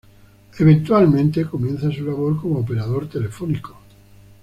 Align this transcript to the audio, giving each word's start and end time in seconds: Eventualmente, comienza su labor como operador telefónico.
Eventualmente, 0.57 1.45
comienza 1.45 1.91
su 1.91 2.03
labor 2.03 2.41
como 2.41 2.57
operador 2.57 3.07
telefónico. 3.07 3.77